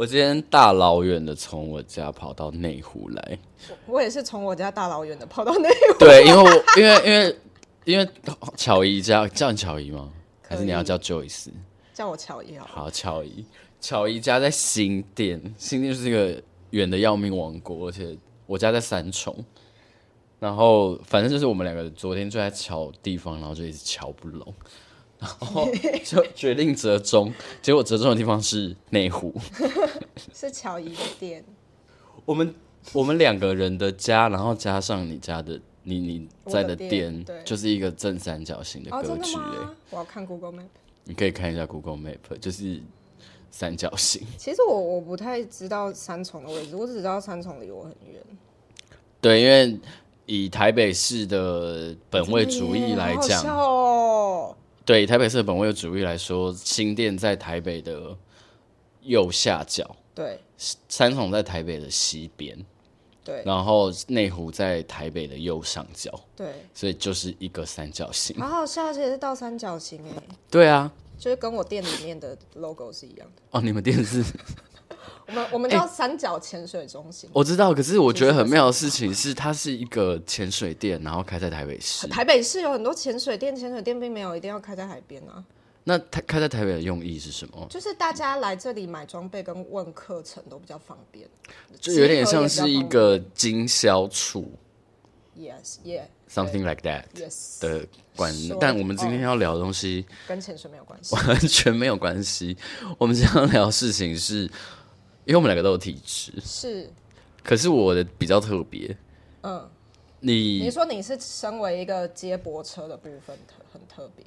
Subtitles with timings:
[0.00, 3.38] 我今天大老远的从我家跑到内湖来，
[3.84, 5.98] 我也是从我家大老远的跑到内湖。
[5.98, 7.38] 对，因为我因为因为
[7.84, 8.08] 因为
[8.56, 10.10] 巧姨家叫你巧姨吗？
[10.48, 11.48] 还是你要叫 Joyce？
[11.92, 12.66] 叫我巧姨好。
[12.66, 13.44] 好，巧姨，
[13.78, 19.36] 巧姨家在新店，新店就是一个远的要命王国，而且我家在三重。
[20.38, 24.54] 然后反正就是我们两个昨天就在乔地方，然后就一直乔不拢。
[25.20, 25.68] 然后
[26.02, 29.34] 就决定折中， 结果折中的地方是内湖，
[30.32, 31.44] 是乔怡的店。
[32.24, 32.54] 我们
[32.94, 39.36] 我们两个人的家，然后加上你家的你你在的店，就是一个正三角形的格局。
[39.36, 40.68] 哎，我要看 Google Map，
[41.04, 42.80] 你可以看一下 Google Map，就是
[43.50, 44.22] 三角形。
[44.38, 48.22] 其实我我不太知道三重的位置，我只知道三重离我很远。
[49.20, 49.78] 对，因为
[50.24, 53.44] 以台北市的本位主义来讲。
[54.90, 58.16] 对台北市的本位主义来说，新店在台北的
[59.02, 62.58] 右下角，对，三重在台北的西边，
[63.22, 68.36] 对，然后内湖在台北的右上角，对，所以就是一个三角形。
[68.40, 70.22] 好好笑，而且是倒三角形哎。
[70.50, 73.42] 对啊，就是跟我店里面的 logo 是一样的。
[73.52, 74.24] 哦，你们店是？
[75.30, 77.72] 我们我们叫三角潜水中心，欸，我知道。
[77.72, 82.08] 可是我觉得很妙的事情是，它是一个潜水店，然后开在台北市。
[82.08, 85.44] 台北市有很多潜水店，潜水店并没有一定要开在海边啊。
[85.84, 87.66] 那它开在台北的用意是什么？
[87.70, 91.28] 就是大家来这里买装备跟问课程都比较方便，
[91.78, 94.52] 就有点像是一个经销处。
[95.38, 97.04] Yes，yeah，something like that。
[97.14, 102.56] Yes 的管，但我们今天要聊的东西跟潜水没有关系，完全没有关系。
[102.98, 104.50] 我们今天要聊的事情是。
[105.30, 106.90] 因为我们两个都有体质，是，
[107.44, 108.96] 可是我的比较特别。
[109.42, 109.64] 嗯，
[110.18, 114.26] 你你说你是身为一个接驳车的部分特很特别，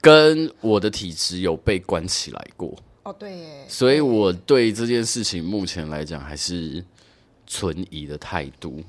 [0.00, 2.74] 跟我的体质有被关起来过。
[3.02, 3.66] 哦，对耶。
[3.68, 6.82] 所以我对这件事情目前来讲还是
[7.46, 8.82] 存疑的态度。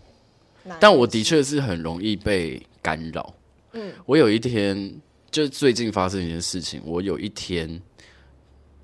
[0.79, 3.33] 但我的确是很容易被干扰。
[3.73, 4.97] 嗯，我有一天
[5.29, 7.81] 就最近发生一件事情，我有一天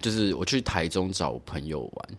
[0.02, 2.10] 就是我去台中找朋友玩。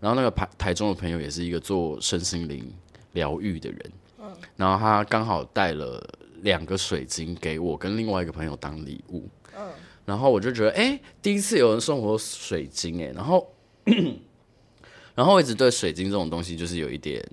[0.00, 2.72] 然后那个台台中的朋友也是一个做身心灵
[3.12, 4.26] 疗愈的人，嗯，
[4.56, 6.02] 然后他刚好带了
[6.42, 9.68] 两个水晶给我跟另外一个朋友当礼物，嗯，
[10.04, 13.46] 然后我就觉得，哎，第一次有人送我水晶，哎，然后，
[15.16, 17.24] 然后我一直对水晶这种东西就是有一点，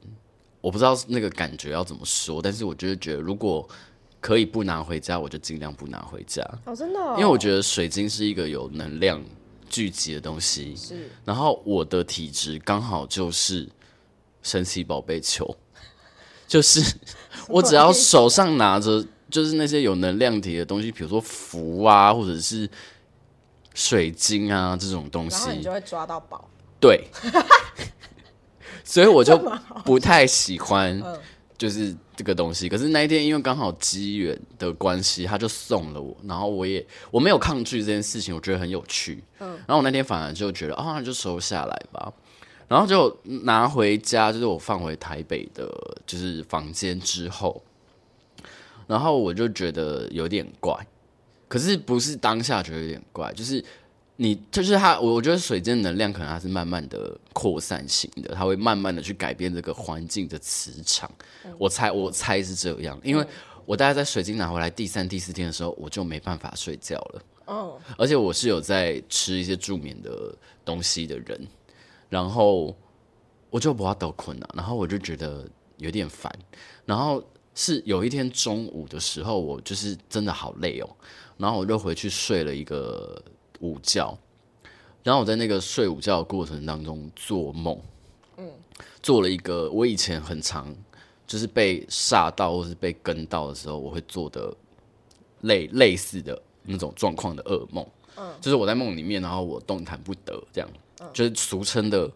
[0.60, 3.68] 我不知道那个感觉要怎么说，但是我就是觉得如果
[4.20, 9.22] 可以不拿回家，我就尽量不拿回家，哦，真的哦，因为我觉得水晶是一个有能量。
[9.76, 13.68] 聚集的东西是，然后我的体质刚好就是
[14.42, 15.46] 神奇宝贝球，
[16.48, 16.82] 就是
[17.50, 22.70] 我只要手上拿着就是那些有能量体的东西，比如说符啊，或者是
[23.74, 26.50] 水晶啊这种东西，然后你就会抓到宝。
[26.80, 27.10] 对，
[28.86, 29.38] 所以我就
[29.84, 31.04] 不太喜欢，
[31.58, 31.94] 就是。
[32.16, 39.24] 这个东西，可是那一天因为刚好机缘的关系，他就送了我，然后我也我没有抗拒这件事情，我觉得很有趣。
[39.40, 42.14] 嗯，然后我那天反而就觉得，啊、哦，那就收下来吧，
[42.68, 45.70] 然后就拿回家，就是我放回台北的，
[46.06, 47.62] 就是房间之后，
[48.88, 50.76] 然后我就觉得有点怪，
[51.48, 53.64] 可是不是当下觉得有点怪，就是。
[54.18, 61.12] 你就是它，我我觉得水晶能量可能它是慢慢的扩散型的，它会慢慢的去改变这个环境的磁场。
[61.44, 63.28] 嗯、我猜我猜是这样，因为
[63.66, 67.22] 我大概在水晶拿回来第三、第四天的时候，我就没办法睡觉了。
[67.48, 70.34] 哦，而且我是有在吃一些助眠的
[70.64, 71.48] 东西的人，
[72.08, 72.74] 然后
[73.50, 75.46] 我就不要得困了，然后我就觉得
[75.78, 76.34] 有点烦，
[76.86, 77.22] 然后
[77.54, 80.90] 是有一天中午的时候，我就是真的好累哦，
[81.38, 83.22] 然后我就回去睡了一个。
[83.60, 84.18] 午觉，
[85.04, 87.80] 然后我在那个睡午觉的过程当中做梦，
[88.38, 88.50] 嗯，
[89.02, 90.76] 做了一个我以前很常
[91.28, 94.54] 就是被吓到或是被跟到的时候，我会做的
[95.42, 97.86] 类类似的那种状况的噩梦，
[98.18, 100.70] 嗯，就是我在梦里面，然后我动弹不得，这样，
[101.00, 102.12] 嗯，就是俗称的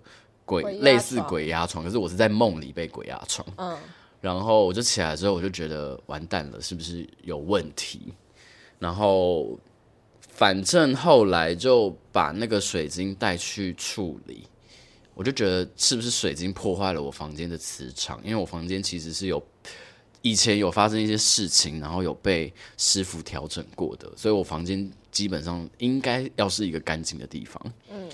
[0.45, 3.77] 鬼，鬼类似鬼压床，可是我是在梦里被鬼压床，嗯，
[4.19, 8.13] 然后我就起来之后，我就觉得完蛋了，是不是有问题？
[8.79, 9.57] 然后。
[10.27, 14.47] 反正后来就把那个水晶带去处理，
[15.13, 18.21] 我就觉得是不是水晶破坏了我房间的磁场？
[18.23, 19.43] 因为我房间其实是有
[20.21, 27.61] 以前有发生一些事情，然后有被师傅调整过的，所以我房间基本上应该要是一个干净的地方。
[27.91, 28.09] 嗯，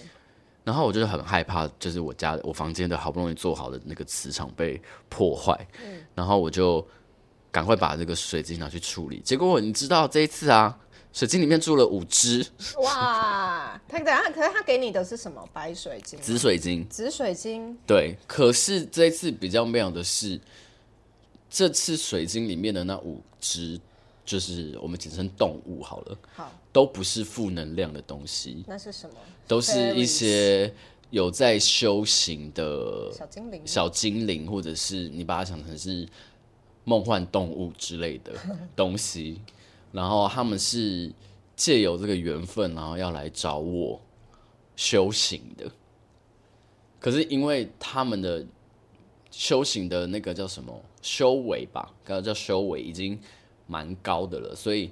[0.63, 5.55] 然后我就很害怕，就是我家我房间的好不容易做好的那个磁场被破坏。
[5.85, 6.83] 嗯，然后我就
[7.51, 9.21] 赶快把这个水晶拿去处理。
[9.23, 10.75] 结果你知道这一次啊。
[11.15, 12.45] 水晶里面住了五只。
[12.79, 13.81] 哇！
[13.87, 15.47] 他等下，可是他给你的是什么？
[15.53, 17.73] 白水晶、紫水晶、紫水晶。
[17.87, 20.37] 对，可是这一次比较妙的是，
[21.49, 23.79] 这次水晶里面的那五只，
[24.25, 28.65] 就是我们简称动物好了，好，都不是负能量的东西。
[28.67, 29.15] 那是什么？
[29.47, 30.73] 都是一些
[31.11, 36.05] 有在修行的小精灵，小精灵，或者是你把它想成是
[36.83, 38.33] 梦幻动物之类的
[38.75, 39.39] 东西。
[39.95, 41.09] 然后他们是
[41.55, 44.01] 借由这个缘分，然后要来找我
[44.75, 45.71] 修行的。
[46.99, 48.45] 可是因为他们的
[49.31, 53.17] 修行的那个叫什么修为吧，刚刚叫修为已经
[53.67, 54.91] 蛮高的了，所以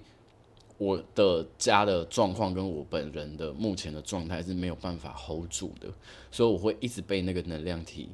[0.78, 5.90] 我的家的状况跟我本人的目前的状态是没有办法 hold 住的，
[6.32, 8.08] 所以我会一直被那个能量体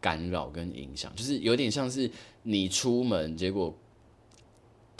[0.00, 2.08] 干扰跟影响，就是有点像是
[2.44, 3.74] 你出门结果。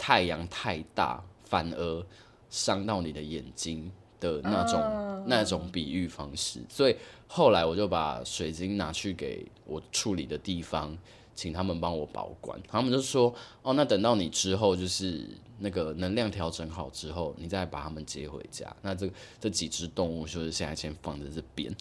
[0.01, 2.05] 太阳太大，反而
[2.49, 6.95] 伤到你的眼睛的那种、uh, 那种比喻方式，所以
[7.27, 10.95] 后来我就把水晶拿去给我处理的地方，
[11.33, 12.59] 请他们帮我保管。
[12.67, 15.25] 他们就说：“哦，那等到你之后，就是
[15.57, 19.09] 那个能量调整好之后，你再把他们接回家。”那这
[19.39, 21.75] 这几只动物就是现在先放在这边。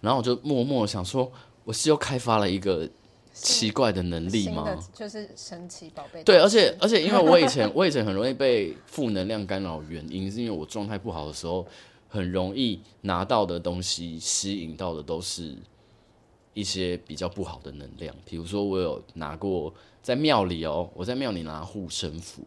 [0.00, 1.30] 然后我就默默想说，
[1.64, 2.88] 我是又开发了一个。
[3.32, 4.78] 奇怪的能力吗？
[4.94, 6.22] 就是神奇宝贝。
[6.22, 11.66] 对，而且而且，因为我以前 我以前很容易被负能量干扰，原因是因为我状态不好的时候，
[12.08, 15.56] 很容易拿到的东西吸引到的都是
[16.54, 18.14] 一些比较不好的能量。
[18.26, 22.42] 比如说，我有拿过在庙里哦，我在庙里拿护身符，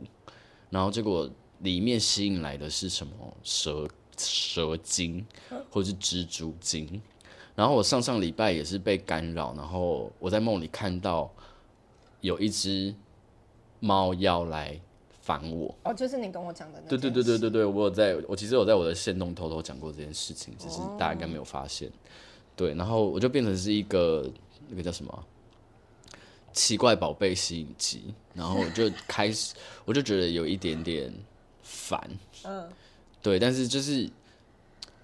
[0.69, 1.29] 然后结果
[1.59, 3.87] 里面吸引来的是什么蛇
[4.17, 5.25] 蛇精，
[5.71, 7.01] 或者是蜘蛛精。
[7.55, 11.31] 然后我上上礼拜也是被干扰，然后我在梦里看到
[12.19, 12.93] 有一只
[13.79, 14.77] 猫要来
[15.21, 15.73] 烦我。
[15.83, 16.89] 哦，就是你跟我讲的那。
[16.89, 21.87] 对对对对对对，我有在，我其实有在我的线动偷偷讲过这件事情，只是大家应该没有发现。
[21.87, 21.91] 哦、
[22.57, 24.29] 对，然后我就变成是一个
[24.67, 25.25] 那个叫什么
[26.51, 29.55] 奇怪宝贝吸引机，然后我就开始
[29.85, 31.13] 我就觉得有一点点
[31.63, 31.97] 烦。
[32.43, 32.67] 嗯，
[33.21, 34.09] 对，但是就是。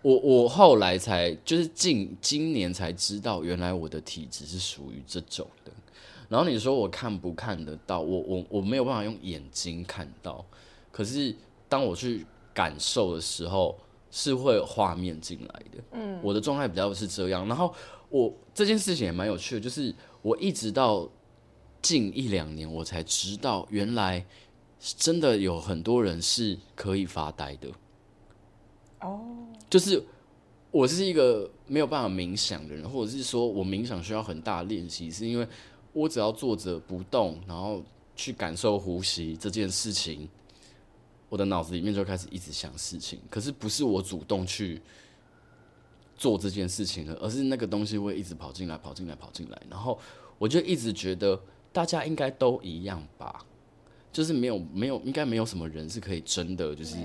[0.02, 5.72] 我我后来才就是近今年才知道，原来我的体质是属于这种的。
[6.28, 8.00] 然后你说我看不看得到？
[8.00, 10.44] 我我我没有办法用眼睛看到，
[10.92, 11.36] 可是
[11.68, 13.78] 当我去感受的时候，
[14.10, 15.84] 是会有画面进来的。
[15.92, 17.48] 嗯，我的状态比较是这样。
[17.48, 17.74] 然后
[18.10, 21.08] 我这件事情也蛮有趣的，就是我一直到
[21.82, 24.26] 近一两年，我才知道，原来
[24.80, 27.68] 真的有很多人是可以发呆的。
[29.02, 29.22] 哦。
[29.70, 30.04] 就是
[30.70, 35.48] 我是一个没有办法冥想的人，或者是说我冥想需要很大练习，是因为
[35.94, 37.82] 我只要坐着不动，然后
[38.16, 40.28] 去感受呼吸这件事情，
[41.30, 43.20] 我的脑子里面就开始一直想事情。
[43.30, 44.82] 可是不是我主动去
[46.18, 49.98] 做这件事情的，而是那个东西会一直跑进来、跑进来、跑进来，然后
[50.38, 53.46] 我就一直觉得大家应该都一样吧，
[54.12, 56.98] 就是没有没有应该没有什么人是可以真的就是。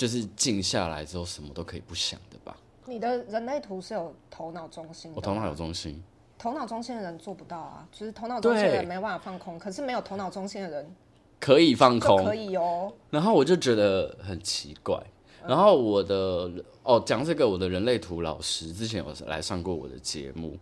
[0.00, 2.56] 就是静下来之后，什么都可以不想的吧？
[2.86, 6.02] 你的人类图是有头脑中心的，我头脑有中心。
[6.38, 10.90] 头脑中心的人做不到啊，就是头脑中心的人没办法放空，可是没有头脑中心的人
[11.38, 12.90] 可以放空，可以哦。
[13.10, 14.98] 然后我就觉得很奇怪。
[15.46, 16.50] 然后我的
[16.82, 20.58] 哦，讲这个，我的人类图老师之前有来上过我的节目，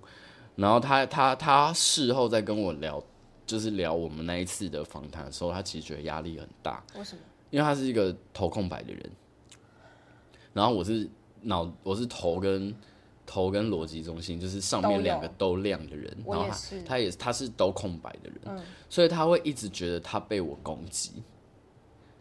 [0.57, 3.01] 然后他他他事后在跟我聊，
[3.47, 6.83] 就是聊我们那一次的访谈的时候，他其实觉得压力很大。
[6.97, 7.23] 为什么？
[7.51, 9.11] 因为他是一个头空白的人。
[10.59, 11.09] 然后我是
[11.43, 12.75] 脑，我是头跟
[13.25, 16.17] 头跟逻辑中心，就是上面两个都亮的人。
[16.27, 21.23] 然后他他也他是都空白的人，嗯，所以他会一直觉得他被我攻击。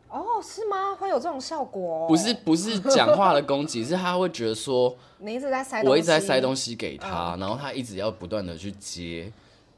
[0.09, 0.95] 哦，是吗？
[0.95, 2.07] 会有这种效果哦？
[2.07, 9.31] 不是不是讲话的攻击， 是他会觉得说你一直在塞，我一直在塞东西给他，嗯，然后他一直要不断的去接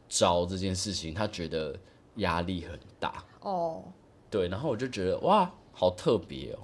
[0.09, 1.73] 招这件事情，他觉得
[2.17, 3.23] 压力很大。
[3.41, 3.81] 哦，
[4.29, 6.59] 对，然后我就觉得哇，好特别哦。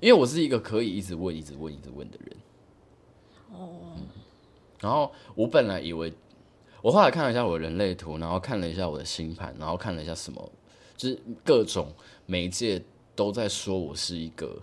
[0.00, 2.36] 因为我是一个可以一直问、一直问、一直问的人，
[3.52, 4.06] 哦、嗯，
[4.80, 6.12] 然后我本来以为，
[6.82, 10.52] 我后来看了一下我的人类图，然后看了一下我的星盘，然后看了一下什么，
[10.96, 11.92] 就是各种
[12.26, 12.82] 媒介
[13.16, 14.62] 都在说我是一个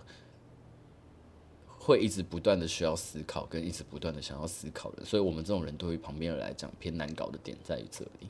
[1.78, 8.28] 会一直不断的需要思考，跟一直不断的想要思考的，所以我们这种人对于旁边人来讲偏难搞的点在于这里。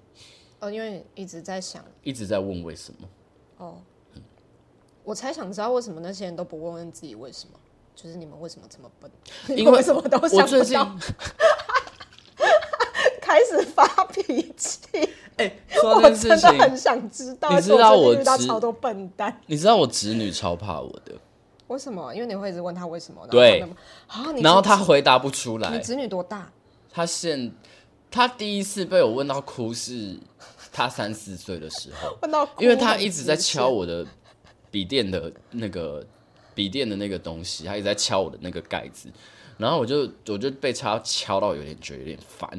[0.58, 3.08] 哦，因为一直在想，一直在问为什么。
[3.58, 3.80] 哦。
[5.06, 7.52] 我才想知道为什么那些人都不问问自己为什么，
[7.94, 9.08] 就是你们为什么这么笨？
[9.56, 10.96] 因为， 为什么都想不到？
[13.22, 14.80] 开始发脾气。
[15.36, 17.50] 哎、欸，说这件事情，我真的很想知道。
[17.50, 19.40] 你知道我遇到超多笨蛋。
[19.46, 21.12] 你知道我侄女超怕我的，
[21.68, 22.12] 为什么？
[22.12, 23.25] 因为你会一直问他为什么。
[23.28, 23.60] 对。
[24.08, 25.70] 啊，然后他回答不出来。
[25.70, 26.50] 你侄女多大？
[26.90, 27.52] 他现
[28.10, 30.18] 他第一次被我问到哭是，
[30.72, 32.16] 他三四岁的时候。
[32.22, 32.62] 问到哭。
[32.62, 34.04] 因为他一直在敲我的
[34.76, 36.04] 笔电的那个
[36.54, 39.09] 笔电的那个东西，他一直在敲我的那个盖子，
[39.56, 42.50] 然后我就我就被他敲到有点觉得有点烦，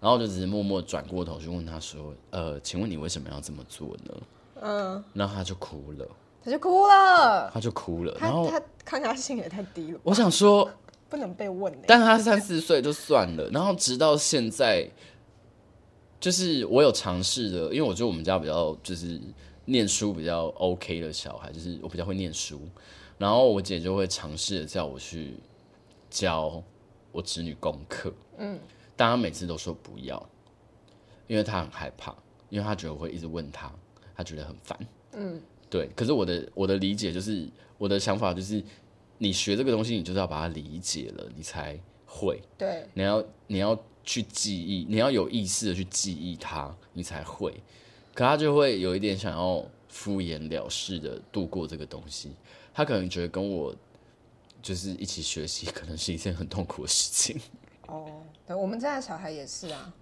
[0.00, 4.14] 然后我就只是默默转过头去问他说：“呃，请问你为什么要这么做呢？”
[4.60, 6.04] 嗯，然后他就哭了。
[6.42, 10.00] 他就哭了，他就哭了，然后他抗压性也太低了。
[10.02, 10.68] 我想说，
[11.08, 14.90] 不能被问，但他三四岁就算了，然后直到现在，
[16.18, 19.20] 就是我有尝试的，因为我觉得我们家比较就是
[19.70, 22.60] 念书比较 OK 的小孩，就是我比较会念书，
[23.16, 25.34] 然后我姐就会尝试的叫我去
[26.10, 26.62] 教
[27.12, 28.58] 我侄女功课，嗯，
[28.96, 30.28] 但她每次都说不要，
[31.26, 32.14] 因为她很害怕，
[32.48, 33.72] 因为她觉得我会一直问她，
[34.16, 34.78] 她觉得很烦，
[35.12, 35.40] 嗯。
[35.70, 37.48] 对，可是我的我的理解就是
[37.78, 38.60] 我的想法就是，
[39.18, 42.42] 你学这个东西，你就是要把它理解了，你才会。
[42.58, 47.54] 对，你要你要去记忆，你要有意识的去记忆它，你才会。
[48.14, 52.32] 可他就会有一点想要敷衍了事的度过这个东西，
[52.74, 53.74] 他可能觉得跟我
[54.62, 57.40] 就是一起学习，可能是一件很痛苦的事情。
[57.86, 59.92] 哦，对，我们家的小孩也是啊。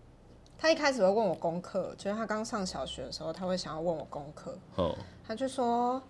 [0.60, 4.58] 他一开始会问我功课，就是他刚上小学的时候，他会想要问我功课。
[4.74, 4.92] Oh.
[5.24, 6.02] 他就说：“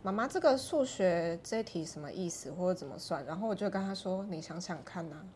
[0.00, 5.26] 妈妈，这个数学这题什么意思，或者怎么算？”然后我就跟他说：“你想想看呐、啊。”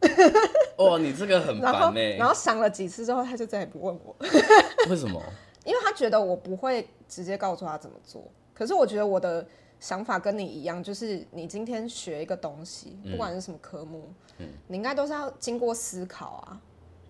[0.76, 2.00] 哦，你这个很烦呢。
[2.16, 4.14] 然后想了几次之后，他就再也不问我。
[4.90, 5.22] 为什么？
[5.64, 8.22] 因为他觉得我不会直接告诉他怎么做。
[8.54, 9.46] 可是我觉得我的
[9.80, 16.60] 想法跟你一样，就是你今天学一个东西，不管是什么科目，嗯、你应该都是要经过思考啊。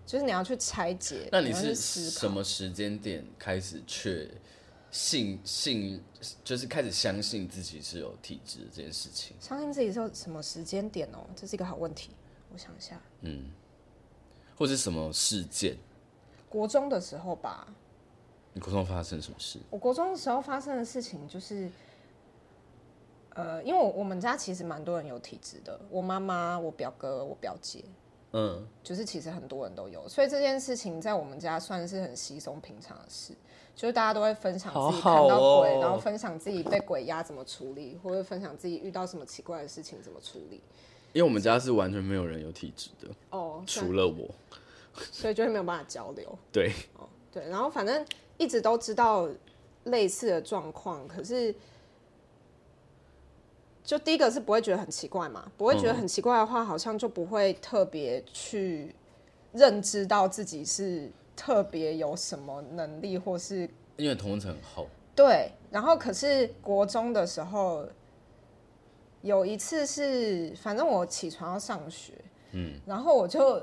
[0.05, 1.27] 就是你要去拆解。
[1.33, 4.25] 那你是什么时间点开始确
[4.89, 6.01] 信信，
[6.45, 9.35] 就是开始相信自己是有体质这件事情？
[9.41, 11.27] 相信自己是有什么时间点哦？
[11.35, 12.11] 这是一个好问题。
[12.57, 12.99] 我想一下。
[13.21, 13.51] 嗯。
[14.57, 15.77] 或是什么事件？
[16.49, 17.67] 国中的时候吧。
[18.53, 19.59] 你国中发生什么事？
[19.69, 21.69] 我国中的时候发生的事情就是，
[23.35, 27.85] 呃，因为我我们家其实蛮多人有体质的，我妈妈、我表哥、我表姐。
[28.33, 33.33] 嗯，就是其实很多人都有，所以这件事情在我们家算是很稀松平常的事，
[33.75, 40.63] 就是大家都会分享自己看到鬼，然后分享自己被鬼压怎么处理，或者分享自己遇到什么奇怪的事情怎么处理。
[41.13, 44.29] 因为我们家是完全没有人有体质的哦，除了我，
[45.11, 46.37] 所以就会没有办法交流。
[46.51, 48.05] 对，哦，对，然后反正
[48.37, 49.29] 一直都知道
[49.85, 51.53] 类似的状况，可是。
[53.83, 58.93] 就第一个是不会觉得很奇怪嘛，不会觉得很奇怪的话，好像就不会特别去
[59.53, 63.61] 认知到自己是特别有什么能力，或是
[63.95, 64.89] 因为同温层很厚。
[65.15, 67.87] 对，然后可是国中的时候
[69.21, 72.13] 有一次是，反正我起床要上学，
[72.51, 73.61] 嗯，然后我就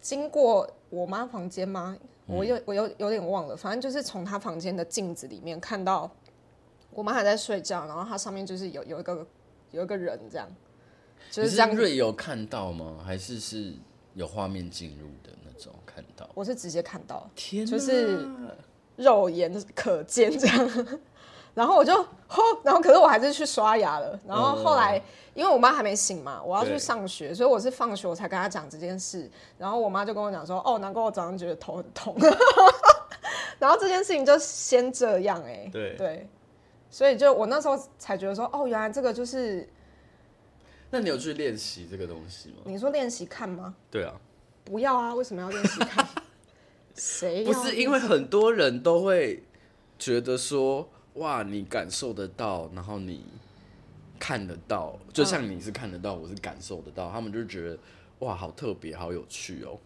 [0.00, 1.96] 经过我妈房间吗？
[2.26, 6.10] 我有我有有点忘了，反正就是从她房间的镜子里面看到。
[6.90, 9.26] 我妈还在睡觉，然后她上面就是有有一个
[9.70, 10.48] 有一个人这样，
[11.30, 11.76] 就是这样。
[11.76, 12.98] 瑞有看到吗？
[13.04, 13.74] 还是是
[14.14, 16.26] 有画面进入的那种看到？
[16.34, 18.26] 我是直接看到，天，就是
[18.96, 20.70] 肉眼可见这样。
[21.56, 21.92] 然后我就，
[22.62, 24.20] 然后可是我还是去刷牙了。
[24.28, 29.30] 然后后来，因为我妈还没醒嘛，我要去上学，所以我是放学我才跟她讲这件事。
[29.56, 32.14] 然后我妈就跟我讲说：“哦，难怪我早上觉得头很痛。
[33.58, 36.28] ”然后这件事情就先这样哎、欸，对对。
[36.90, 39.66] 所以就我那时候才觉得说，哦，原来这个就是。
[40.90, 42.56] 那你有去练习这个东西吗？
[42.64, 43.74] 你说练习看吗？
[43.90, 44.12] 对啊。
[44.62, 45.14] 不要啊！
[45.14, 46.06] 为什么要练习看？
[46.94, 47.44] 谁？
[47.44, 49.44] 不是因为很多人都会
[49.96, 53.24] 觉得说，哇，你感受得到，然后你
[54.18, 57.78] 看得到，就像你是看得到，我是感受得到，他们就觉得
[58.20, 59.78] 哇，好特别，好有趣哦。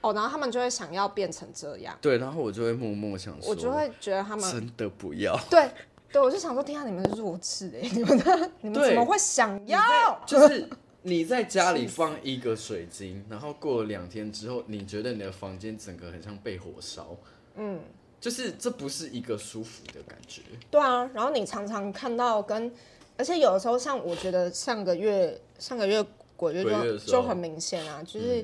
[0.00, 1.96] 哦，然后他们就会想要变成这样。
[2.00, 5.38] 对，然后我就会默默想说，我就会觉得他们真的不要。
[5.50, 5.68] 对。
[6.12, 7.90] 对，我就想说，天啊，你们弱智哎！
[7.92, 9.82] 你们的 你们怎么会想要？
[10.24, 10.70] 就是
[11.02, 17.16] 你在家里放一个水晶，然后过了两天之后，你觉得你的房间整个很像被火烧，
[17.56, 17.80] 嗯，
[18.24, 20.40] 就是这不是一个舒服的感觉。
[20.70, 22.72] 对啊，然后你常常看到跟，
[23.18, 26.02] 而且有的时候，像我觉得上个月上个月
[26.34, 28.42] 鬼月就就很明显啊，就是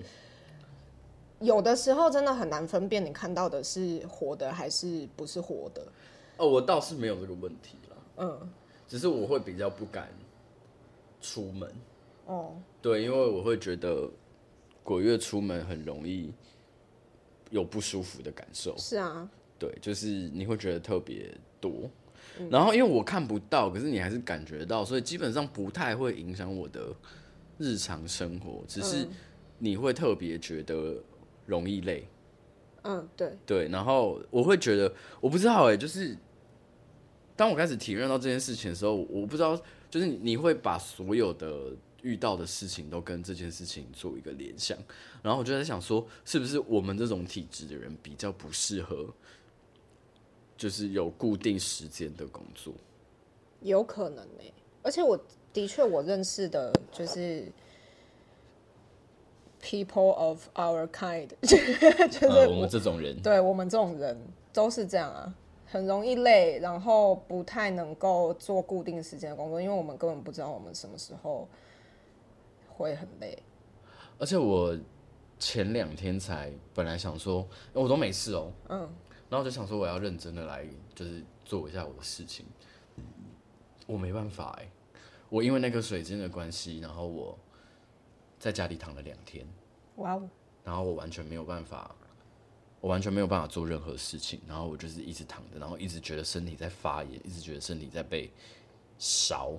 [1.39, 5.83] 有的时候真的很难分辨你看到的是活的还是不是活的。
[6.37, 7.97] 哦，我倒是没有这个问题了。
[8.19, 8.51] 嗯，
[8.87, 10.11] 只是我会比较不敢
[11.23, 11.75] 出门。
[12.27, 14.07] 哦，对，因为我会觉得
[14.85, 16.31] 鬼月出门很容易
[17.49, 18.77] 有不舒服的感受。
[18.77, 19.27] 是啊，
[19.61, 21.89] 对，就是你会觉得特别多。
[22.39, 26.93] 嗯、然后因为我看不到，可是你还是感觉到，所以基本上不太会影响我的
[27.59, 29.07] 日常生活，只是
[29.59, 30.97] 你会特别觉得
[31.45, 32.09] 容易累。
[32.83, 34.91] 嗯，对对，然后我会觉得，
[35.21, 36.17] 我不知道哎，就是
[37.37, 44.79] 当我开始体验到这件事情的时候，我不知道，就是你会把所有的遇到的事情都跟这件事情做一个联想，
[45.23, 49.13] 然后我就在想说，是不是我们这种体质的人比较不适合，
[50.61, 52.75] 就是有固定时间的工作？
[53.63, 54.45] 有可能呢，
[54.83, 55.19] 而且我
[55.55, 57.51] 的确我认识的就是。
[59.63, 64.17] People of our kind， 就是我，呃、我们这种人，对我们这种人
[64.55, 65.35] 都是这样啊，
[65.67, 71.47] 很容易累，然后不太能够做固定时间的工作，因为我们根本不知道我们什么时候
[72.71, 73.39] 会很累。
[74.19, 74.75] 而且我
[75.39, 78.89] 前两天才本来想说，我都没事哦，嗯，
[79.31, 82.45] 然后我就想说我要认真的来，就是做一下我的事情，
[83.87, 84.69] 我没办法哎，
[85.31, 87.39] 我因为那个水晶的关系，然后我。
[88.41, 89.47] 在家里躺了两天，
[89.97, 90.27] 哇哦！
[90.65, 91.95] 然后我完全没有办法，
[92.81, 98.33] 我完全没有办法做任何事情，然后我就是一直躺着，然后一直觉得身体在发炎，一直觉得身体在被
[98.99, 99.53] 烧，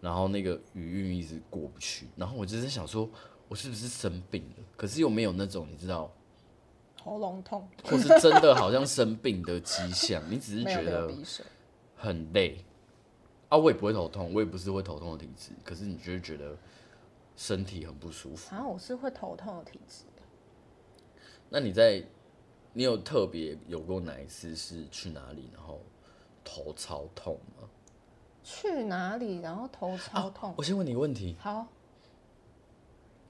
[0.00, 3.08] 然后那个余韵一直过不去，然后我就在想说，
[3.46, 4.64] 我是不是生病了？
[4.76, 6.12] 可是又没有那种你知道，
[7.02, 11.10] 喉咙痛，或是真的好像生病的迹象，你只是觉得
[11.96, 12.64] 很累
[13.48, 13.58] 啊！
[13.58, 16.56] 我也不会头痛，我也不是会头痛的体质，可是你就是觉得。
[17.34, 18.54] 身体很不舒服。
[18.54, 20.04] 啊，我是会头痛的体质。
[21.48, 22.04] 那你在，
[22.74, 25.80] 你有特别有过哪一次是去哪里，然后
[26.44, 27.66] 头超痛吗？
[28.44, 30.50] 去哪里，然后头超痛？
[30.50, 31.34] 啊，我先问你一个问题。
[31.40, 31.66] 好。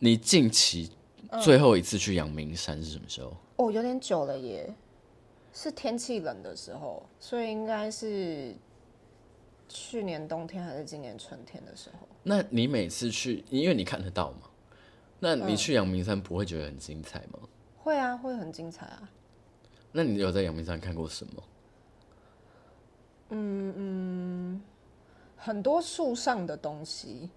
[0.00, 0.90] 你近期
[1.40, 3.30] 最后一次去阳明山是什么时候？
[3.30, 3.36] 嗯。
[3.56, 4.74] 哦，有点久了耶，
[5.52, 8.54] 是天气冷的时候，所以应该是。
[9.74, 12.06] 去年冬天还是今年春天的时候？
[12.22, 14.50] 那你每次去，因为你看得到嘛？
[15.18, 17.38] 那你去阳明山不会觉得很精彩吗？
[17.40, 19.08] 嗯，会啊，会很精彩啊。
[19.90, 21.42] 那你有在阳明山看过什么？
[23.30, 24.62] 嗯嗯，
[25.38, 27.30] 很多树上的东西。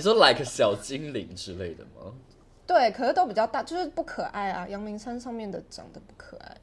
[0.00, 2.14] 你说 like 小精灵之类的吗？
[2.66, 4.66] 对，可是都比较大，就是不可爱啊。
[4.66, 6.56] 阳明山上面的长得不可爱，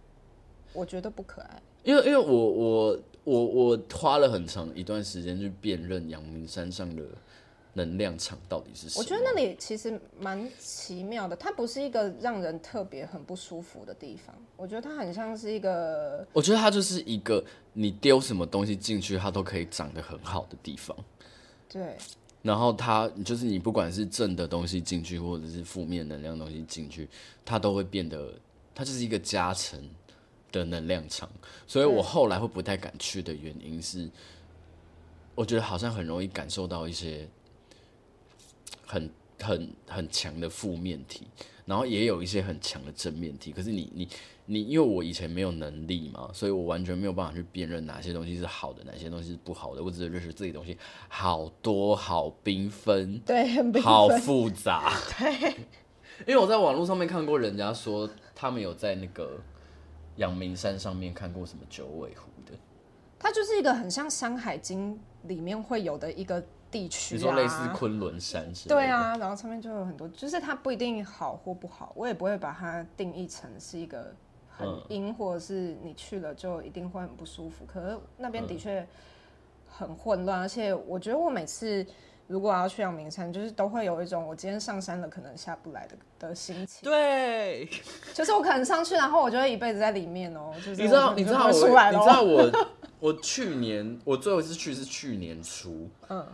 [0.74, 1.62] 我觉得不可爱。
[1.84, 3.00] 因为因为我我。
[3.28, 7.04] 我我花了很长一段时间去辨认阳明山上的
[7.74, 9.02] 能量场到底是什么。
[9.02, 14.34] 我觉得那里其实蛮奇妙的，它不是一个让人特别很不舒服的地方。
[14.56, 20.96] 我觉得它很像是一个，我觉得它就是一个你丢什么东西进去，它都可以长得很好的地方。
[21.68, 21.98] 对。
[22.48, 27.08] 然后它就是你不管是正的东西进去，或者是负面能量的东西进去，
[27.46, 28.34] 它都会变得，
[28.74, 29.78] 它就是一个加成。
[30.50, 31.30] 的能量场，
[31.68, 34.10] 所以我后来会不太敢去的原因是，
[35.36, 37.28] 我觉得好像很容易感受到一些
[38.86, 41.28] 很很很强的负面体，
[41.66, 43.52] 然后也有一些很强的正面体。
[43.52, 44.08] 可是你你
[44.48, 49.84] 你，因为我以前没有能力嘛，所以我完全没有办法去辨认哪些东西是好的，哪些东西是不好的。
[49.84, 50.76] 我只是认识自己东西
[51.08, 54.92] 好多好缤纷，对，很缤纷，好复杂。
[55.20, 55.52] 对，
[56.26, 59.40] 因为我在网络上面看过人家说，他们有在那个。
[60.18, 62.58] 阳明山上面看过什么九尾狐的？
[63.20, 64.96] 它就是一个很像《山海经》
[65.28, 68.68] 里面会有的一个地区啊，你说类似昆仑山是？
[68.68, 74.12] 对啊，然后上面就有很多，就是它不一定好或不好，我也不会把它定义成是一个
[74.58, 77.66] 很阴，或者是你去了就一定会很不舒服。
[77.66, 78.86] 可是那边的确
[79.70, 81.86] 很混乱，而且我觉得我每次。
[82.30, 86.82] 如果要去阳明山，就是都会有一种我今天上山了，可能下不来的的心情。
[86.84, 87.66] 对，
[88.14, 90.56] 就是我可能上去，然后我就会一辈子在里面哦、喔。
[90.56, 92.52] 就是你知道，你知道我，你知道我，
[93.00, 96.28] 我去年我最后一次去是去年初，嗯，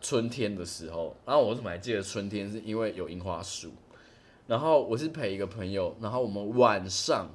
[0.00, 1.14] 春天的时候。
[1.26, 2.50] 然后我为什么还记得春天？
[2.50, 3.70] 是因为有樱花树。
[4.46, 7.28] 然后我是陪一个朋友，然后我们晚上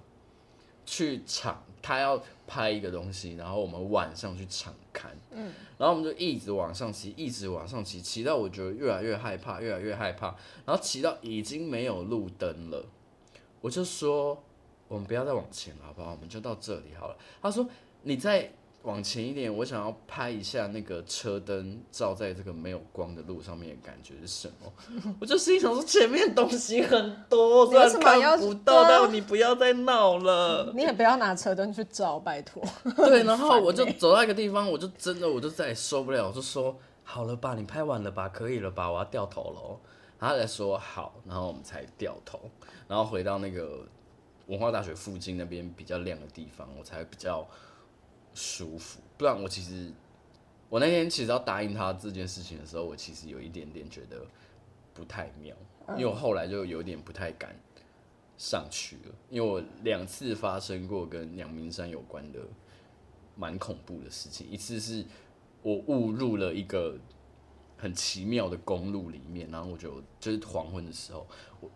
[0.85, 5.51] 去场，他要拍一个东西，然后我们晚上去场看，嗯。
[5.77, 10.35] 然后我们就一直往上骑，一直往上骑，骑到我觉得越来越害怕，越来越害怕。
[10.65, 12.85] 然后骑到已经没有路灯了，
[13.61, 14.41] 我就说
[14.87, 16.11] 我们不要再往前了，好不好？
[16.11, 17.17] 我们就到这里好了。
[17.41, 17.67] 他说
[18.03, 18.51] 你再
[18.83, 25.15] 往前一点，我想要拍一下那个车灯照在这个没有光的路上面的感觉是什么？
[25.21, 30.73] 我就心想说前面东西很多，虽然看不到，但你不要再闹了。
[30.75, 32.61] 你也不要拿车灯去照，拜托。
[32.97, 39.79] 对，然后我就走到一个地方，我就真的我就再也受不了，我就说好了吧，你拍完了吧，可以了吧，我要掉头了。
[40.19, 42.37] 然后他才说好，然后我们才掉头，
[42.89, 43.79] 然后回到那个
[44.47, 47.47] 文化大学附近那边比较亮的地方，我才比较。
[48.33, 48.99] 舒服。
[49.17, 49.91] 不然我其实，
[50.69, 54.25] 我那天其实要答应他这件事情的时候，我其实有一点点觉得
[54.93, 55.55] 不太妙，
[55.95, 57.55] 因为我后来就有点不太敢
[58.37, 62.39] 上去了，因为我两次发生过跟阳明山有关的
[63.35, 65.05] 蛮恐怖的事情，一次是
[65.61, 66.97] 我误入了一个
[67.77, 71.27] 很奇妙的公路里面，然后我就就是黄昏的时候，
[71.61, 71.69] 我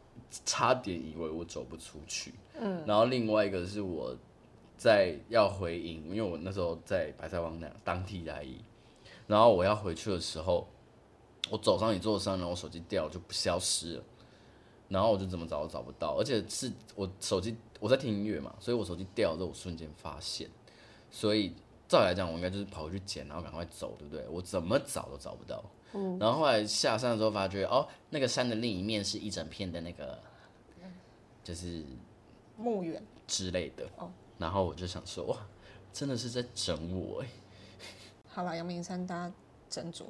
[0.43, 4.17] 差点以为我走不出去，嗯，然后另外一个是我。
[4.77, 8.61] 在要回营，因为我那时候在白菜湾那当替代役，
[9.25, 10.67] 然后我要回去的时候，
[11.49, 14.03] 我走上一座山，然后我手机掉就不消失了，
[14.87, 20.47] 然后我就怎么找都找不到，而且是我手机我在听音乐嘛，所以我手机掉了之后我瞬间发现，
[21.09, 21.53] 所以
[21.87, 24.23] 照理来讲我应该就是跑回去捡，然后赶快走，对不对？
[24.29, 25.63] 我怎么找都找不到，
[25.93, 30.19] 嗯，然后后来下山的时候发觉，哦，那个山的另一面是一整片的那个，
[31.43, 31.83] 就是
[32.57, 34.11] 墓园之类的，哦。
[34.37, 35.37] 然后我就想说，哇，
[35.91, 37.27] 真的是在整我哎！
[38.29, 39.33] 好了，杨明山大家
[39.69, 40.03] 斟酌。